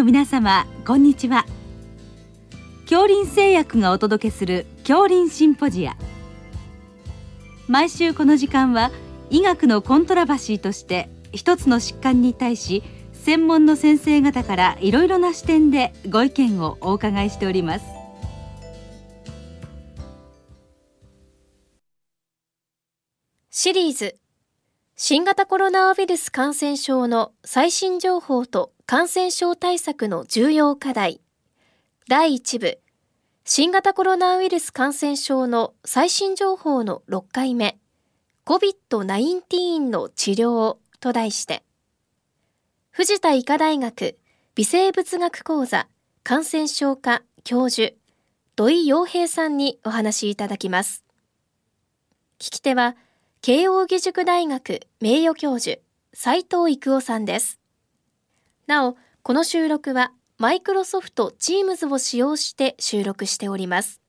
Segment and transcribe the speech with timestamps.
[0.00, 1.44] の皆様こんにちは。
[2.88, 5.94] 恐林製薬がお届けする恐林シンポジア。
[7.68, 8.92] 毎週この時間は
[9.28, 17.84] 医学のコントラバシーとして一つの疾患に対し専門の先生方からいろいろな視点でご意見をお伺いしております。
[23.50, 24.16] シリーズ。
[24.96, 31.20] 新型コロナウイルス感染症の最新情報と感染症対策の重要課題。
[32.08, 32.80] 第1部。
[33.44, 37.78] 新型コロナウイルス感染症の最新情報の6回目。
[38.46, 41.62] COVID-19 の治療と題して。
[42.90, 44.18] 藤田医科大学。
[44.56, 45.86] 微生物学講座。
[46.24, 47.94] 感染症科教授。
[48.56, 51.04] 土井洋平さんにお話しいただきます。
[52.40, 52.96] 聞き手は
[53.40, 55.80] 慶應義塾大学名誉教授
[56.12, 57.59] 斉藤育夫さんです。
[58.70, 64.00] なお、この収録はマイクロソフト Teams を使用して収録しております。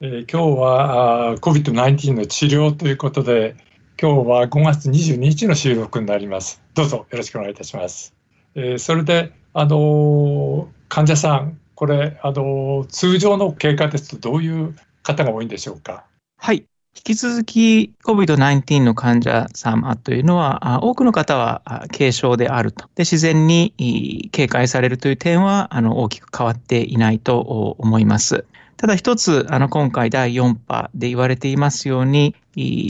[0.00, 3.54] えー、今日は COVID-19 の治療ということで、
[4.02, 6.60] 今日は5月22日の収録になります。
[6.74, 8.16] どうぞよろしくお願いいたします。
[8.56, 14.74] えー、それで、あのー、患者さん、これ、あの通常の経過ですとどういう
[15.04, 16.04] 方が多いんでしょうか？
[16.36, 16.64] はい、
[16.96, 22.86] 引き続き COVID-19 の患者様というのは、多くの方は軽症であると。
[22.94, 27.38] で、自然に警戒されるという点は、あの、大きく変わっていないと
[27.78, 28.46] 思います。
[28.78, 32.34] ただ一つ、あの、今回第4波で言われていますように、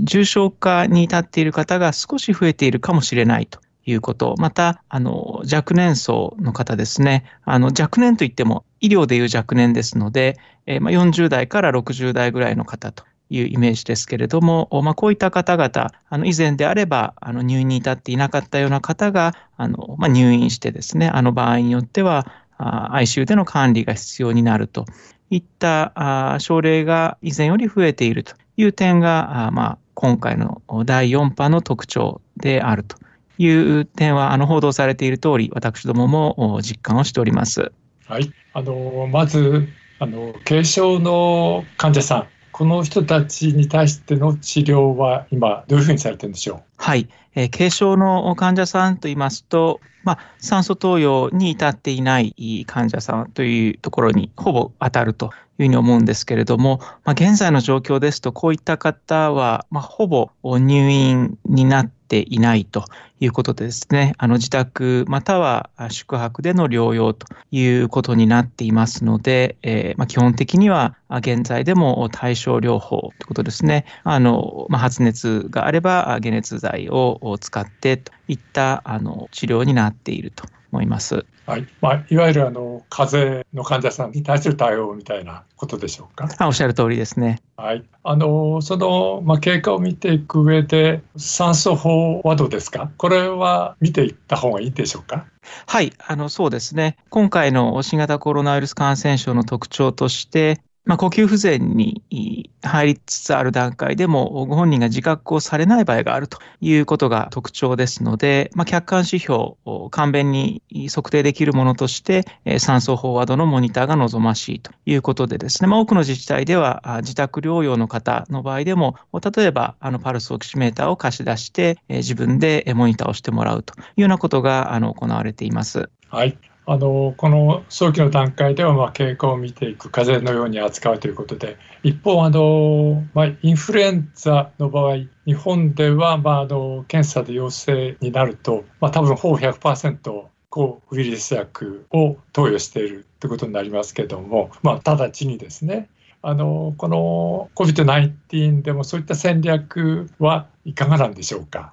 [0.00, 3.58] 重症化に至っている方が少し増えているかもしれないと。
[3.90, 4.34] いうこと。
[4.36, 7.24] また、あの、若年層の方ですね。
[7.46, 22.26] あの、若年といっても、医療でいう若年ですので、えー、ま、40代から60代ぐらいの方というイメージですけれども、まあ、こういった方々、あの以前であればあの入院に至っていなかったような方があの、まあ、入院してですね、あの場合によっては
[22.58, 24.86] ICU での管理が必要になると
[25.30, 32.96] いった症例が以前より増えているという点が、まあ、今回の第4波の特徴であると
[33.36, 37.72] いう点はあの報道されている通り、私どもも実感をしております。
[38.06, 42.26] はい、あのまずあの軽症の患者さん
[42.58, 46.60] この人たちに対しての治療は今、どういうふうにされてるんでしょう？
[46.76, 62.84] はい、えー、軽症の患者さんといいますと、まあ、酸素投与に至っていない患者さんというところにほぼ当たるというふうに思うんですけれども、まあ、現在の状況ですと、こういった方は、まあ、ほぼ入院になっていないと
[63.20, 73.84] いうことでですね、あの自宅または宿泊での療養ということになっていますので、えー、まあ、基本的には現在でも対症療法ということですね。
[74.04, 81.26] あの、ま、発熱があれば解熱剤を使ってといったあの治療になっていると思います。
[81.48, 86.28] はいまあ、いわゆるあの風邪の患者さんに対する対応みたいなことでしょうか。
[86.36, 87.40] あおっしゃる通りですね。
[87.56, 92.90] はい、あのその、まあ、経過を見ていく上で酸素法はどうですか？
[92.98, 95.24] これは見ていった方がいいでしょうか？
[95.66, 96.98] はい、あのそうですね。
[97.08, 109.34] 今回の新型コロナウイルス感染症の特徴として、まあ、呼吸不全に入りつつある段階でも、ご本人が自覚をされない場合があるということが特徴ですので、まあ、客観指標
[109.66, 112.24] を、簡便に測定できるものとして、
[112.58, 125.90] 酸素飽和度のモニターが望ましいということでですね、まあ、多くの自治体では自宅療養の方の場合でも、例えばあのパルスオキシメーターを貸し出して、自分でモニターをしてもらうというようなことがあの行われています。
[126.08, 126.38] はい。
[126.70, 145.88] あのこの早期の段階ではまあ経過を見ていく風邪のように扱うということで一方あの、まあ、インフルエンザの場合日本ではまああの検査で陽性になると、まあ、多分ほぼ100%抗ウイルス薬を投与しているということになりますけれども、まあ、直ちにですね
[146.20, 151.72] あのこの COVID-19 でもそういった戦略はいかがなんでしょうか？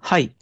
[0.00, 0.32] はい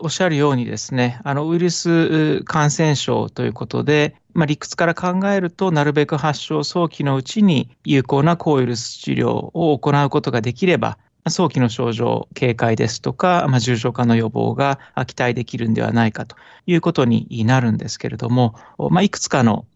[0.00, 10.98] おっしゃるようにですね、あのウイルス感染症ということで、まあ、理屈から考えると、なるべく発症早期のうちに有効な抗ウイルス治療を行うことができれば、
[11.28, 16.34] 早期の症状警戒ですとか、まあ、重症化の予防が期待できるんではないかと
[16.66, 18.56] いうことになるんですけれども、
[18.90, 19.66] まあ、いくつかの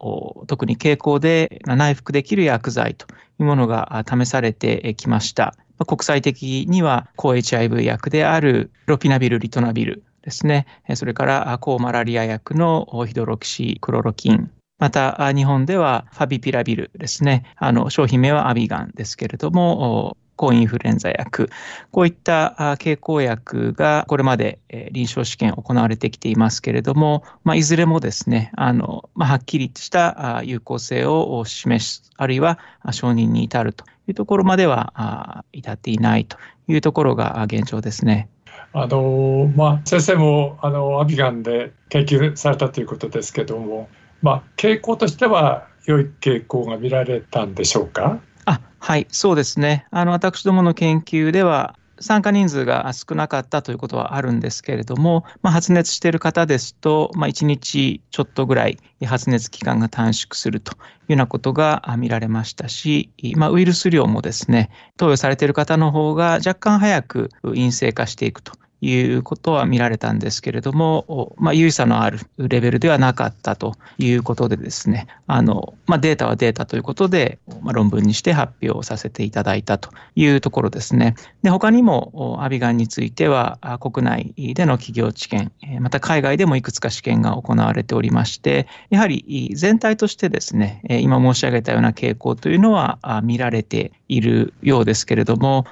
[0.49, 3.06] 特に傾向で内服できる薬剤と
[3.39, 5.55] いうものが試されてきました。
[5.84, 10.67] 国際的には抗 HIV 薬であるロピナビル、リトナビルですね。
[10.94, 17.44] それから抗マラリア薬のヒドロキシクロロキンまた、日本ではファビピラビルですね。
[17.56, 21.49] あの、商品名はアビガンですけれども、抗インフルエンザ薬、
[21.90, 24.58] こういった経口薬がこれまで
[24.93, 32.58] 臨床試験行われてきていますけれども、まあ、いずれもですね、あの、まあ、はっきりとした有効性を示す、あるいは
[32.93, 36.37] 承認に至るというところまでは至っていないと
[36.69, 38.29] いうところが現状ですね。
[38.75, 43.88] あのまあ、先生もあのアビガンで研究されたということですけども、
[44.23, 48.21] まあ、傾向としては良い傾向が見られたんでしょうか？
[48.45, 49.87] あはい、そうですね。
[49.91, 60.81] あの私どもの研究では参加人数が少なかったということはあるんですけれども、まあ、発熱している方ですと、まあ、1日ちょっとぐらい発熱期間が短縮するというよ
[61.11, 64.69] うなことが見られましたし、まあ、ウイルス量もですね、
[64.99, 81.14] 投与されている方の方が若干早く陰性化していくということは見られたんですけれども、まあ、有意差のあるレベルではなかったということでですね、あの、まあ、データはデータということで、まあ、論文にして発表させていただいたというところですね。
[81.43, 95.64] で、他にも、アビガンについては、国内での企業治験、また海外でもいくつか試験が行われておりまして、やはり全体としてですね、今申し上げたような傾向というのは見られているようですけれども、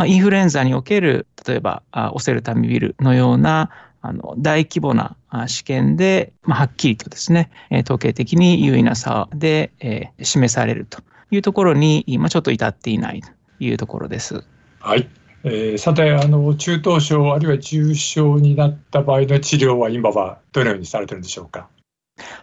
[0.00, 1.82] まあ、インフルエンザにおける、例えば、
[2.14, 3.68] オセルタミビルのような、
[4.00, 5.14] あの、大規模な
[5.46, 7.50] 試験で、まあ、はっきりとですね、
[7.84, 13.28] 統計的に優位な差で、えー、示されるというところに、今ちょっと至っていないと
[13.62, 14.42] いうところです。
[14.78, 15.06] はい。
[15.44, 21.68] えー、さて、あの、中等症あるいは重症になった場合の治療は今はどのようにされてるんでしょうか？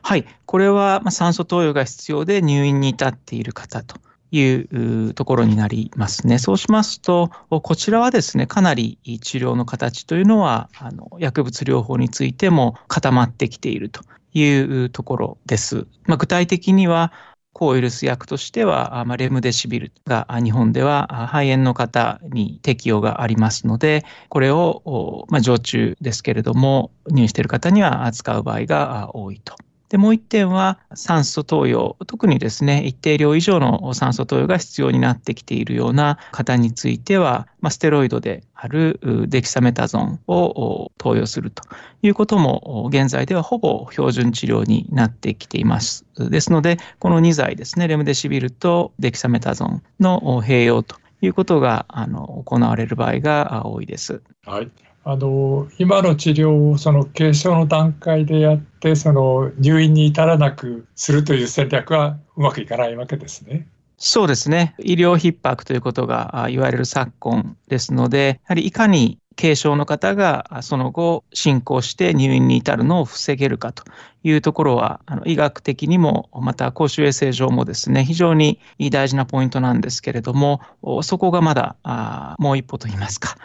[0.04, 0.28] はい。
[0.46, 3.98] これは、まあ、酸素投与が必要で入院に至っている方と
[4.32, 6.38] いうところになりますね。
[6.38, 14.02] そうしますと、こちらはですね、かなり治療の形というのは、あの薬物療法についても固まってきていると
[14.34, 15.88] いうところです。
[16.06, 17.14] まあ、具体的には、
[17.54, 29.56] 抗ウイルス薬としては、まあ、レムデシビルが日本では肺炎の方に適用がありますので、これを、まあ、常駐ですけれども、入院している方には扱う場合が多いと。
[29.90, 41.64] で、もう一点は酸素投与、特にですね、一定量以上の酸素投与が必要になってきているような方については、まあ、ステロイドであるデキサメタゾンを投与すると
[42.02, 46.06] いうことも、現在ではほぼ標準治療になってきています。
[46.18, 54.22] ですので、この2剤ですね、レムデシビルとデキサメタゾンの併用ということがあの行われる場合が多いです。
[54.46, 54.72] はい
[55.10, 63.70] あの今の治療をその軽症の段階でやってその入院に至らなくするという戦略はうまくいかないわけですね。
[63.98, 64.76] そうですね。
[64.80, 73.86] 医療逼迫ということが言われる昨今ですので、やはりいかに軽症の方がその後進行して入院に至るのを防げるかと
[74.24, 78.60] いうところは、あの医学的にも、また公衆衛生上もですね、非常に
[78.92, 80.60] 大事なポイントなんですけれども、
[81.02, 83.38] そこがまだあもう一歩といいますか、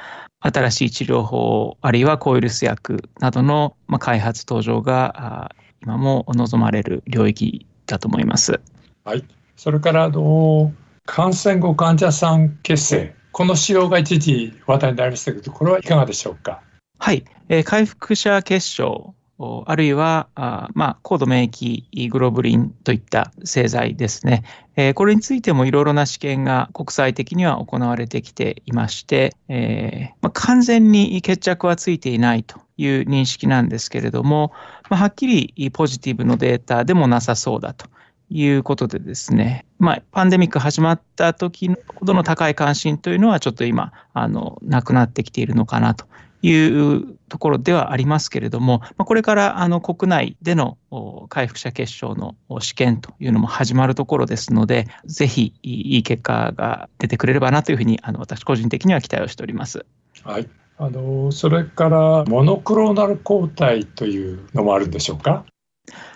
[0.43, 8.61] 新しい治療法、あるいは抗ウイルス薬などの開発登場が今も望まれる領域だと思います。
[9.05, 9.25] はい。
[9.57, 10.73] それから、あの、
[11.07, 16.61] 感染後患者さん血清、この使用が一時話題になりましたけど、これはいかがでしょうか？
[16.99, 17.25] はい。
[17.49, 19.15] えー、回復者結晶
[19.67, 24.45] あるいは、あまあ、高度免疫グロブリンといった製剤ですね。
[24.77, 34.53] えー、これについてもいろいろな試験が国際的には行われてきていまして、えーまあ、完全に決着はついていないという認識なんですけれども、
[34.89, 37.87] まあ、はっきりポジティブのデータでもなさそうだと。
[38.35, 46.07] いうことでですね、まあ、パンデミック始まった時ほどの高い関心というのはちょっと今、あの、なくなってきているのかなと
[46.43, 50.77] いうところではありますけれども、これからあの国内での
[51.29, 59.87] 回復者結晶の試験というのも始まるところですので、ぜひいい結果が出てくれればなというふうに、あの私個人的には期待をしております。
[60.25, 60.49] はい。
[60.79, 65.45] あのそれからモノクローナル抗体というのもあるんでしょうか？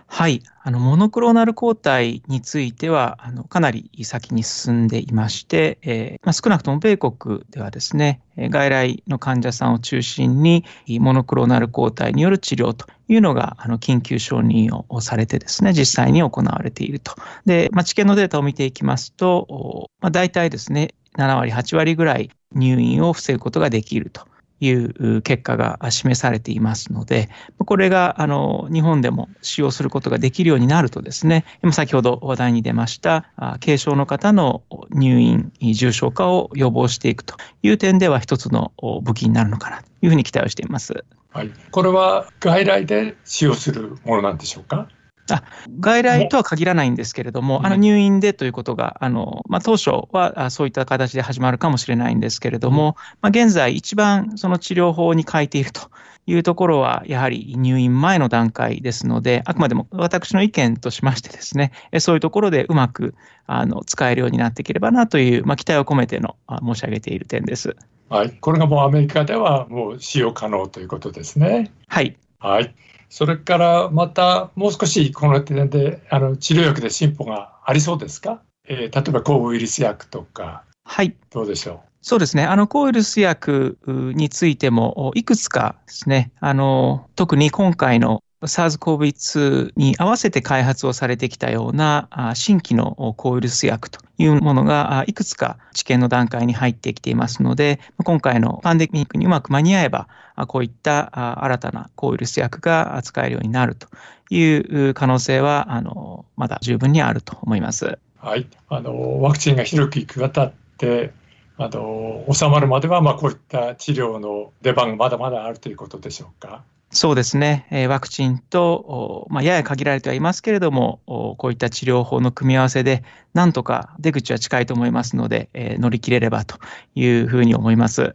[0.08, 0.42] はい。
[0.62, 10.64] あの、モノクローナル抗体については、あの、かなり先に進んでいまして、えー、まあ、少なくとも米国ではですね、外来の患者さんを中心に、
[11.00, 17.14] モノクローナル抗体による治療というのが、あの、緊急承認をされてですね、実際に行われていると。
[17.44, 24.26] で、まあ、治験のデータを見ていきますと、まあ、大体ですね、7割、8割ぐらい入院を防ぐことができると。
[24.60, 33.26] いう結果が示されていますので、これがあの日本でも使用することができるようになるとですね、今先ほど話題に出ました
[33.60, 38.72] 軽症の方の入院、重症化を予防していくという点では一つの
[39.02, 41.04] 武器になるのかなというふうに期待をしています。
[41.30, 44.88] はい、これは外来で使用するものなんでしょうか？
[45.34, 45.42] あ
[45.80, 55.90] 外来とは限らないんですけれども、あの入院でということが、あのまあ、当初はそういった形で始まるかもしれないんですけれども、まあ、現在、一番その治療法に書いていると
[56.26, 63.14] いうところは、やはり入院前の段階ですので、あくまでも私の意見としましてですね、そういうところでうまく
[63.46, 67.76] あの使えるようになっていければなという、まあ、期待を込めての申し上げている点です。
[68.08, 71.72] はい、これがもうアメリカではもう使用可能ということですね。
[71.88, 72.16] はい。
[72.38, 72.74] はい。
[73.08, 81.78] それからまたもう少しこの点であの治療薬で進歩がありそうですか、えー、例えば抗ウイルス薬とか、はい、どうでしょう？
[82.02, 82.44] そうですね。
[82.44, 100.08] あの、抗ウイルス薬についても、いくつかですね、あの、特に今回の SARS-CoV-2 に合わせて開発をされてきたような新規の抗ウイルス薬というものがいくつか治験の段階に入ってきていますので、今回のパンデミックにうまく間に合えば、
[100.48, 103.88] こういった新たな抗ウイルス薬が使えるようになると
[104.30, 107.98] いう可能性は、あのまだ十分にあると思います。
[108.18, 111.12] はい、あのワクチンが広く行く方って
[111.58, 116.62] あの収まるまでは、まあ、こういった治療の出番がまだまだあるということでしょうか。
[116.92, 123.02] そうですね、ワクチンと、まあ、やや限られてはいますけれども、こういった治療法の組み合わせで、
[123.34, 126.58] なんとか出口は近いと思いますので、乗り切れればと
[126.94, 128.14] いうふうに思います。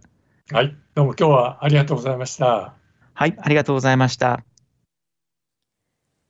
[0.51, 2.73] はい、どうも今日はありがとうございました。
[3.13, 4.43] はい、ありがとうございました。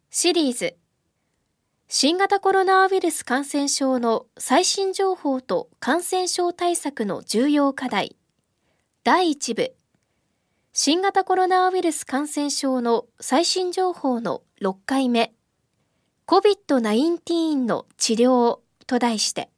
[0.09, 0.75] シリーズ
[1.87, 8.17] 新型コロナウイルス感染症の最新情報と感染症対策の重要課題
[9.03, 9.73] 第1部
[10.73, 15.33] 新型コロナウイルス感染症の最新情報の6回目。
[16.27, 19.49] COVID-19 の治療と題して。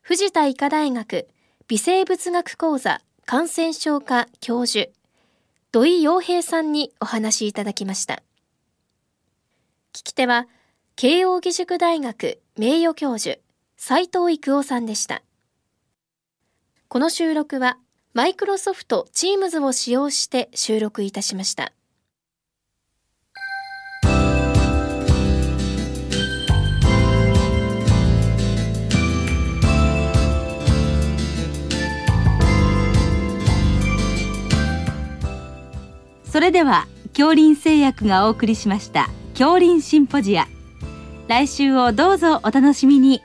[0.00, 1.28] 藤田医科大学
[1.68, 4.90] 微生物学講座感染症科教授
[5.72, 8.22] 土井洋平さんにお話いただきました。
[9.92, 10.48] 聞き手は
[10.96, 13.38] 慶應義塾大学名誉教授
[13.76, 15.22] 斉藤育夫さんでした。
[16.88, 17.76] この収録は
[18.14, 21.72] マイクロソフト Teams を使用して収録いたしました。
[36.30, 40.48] それでは恐林製薬がお送りしました恐林シンポジア
[41.28, 43.20] 来週をどうぞお楽しみに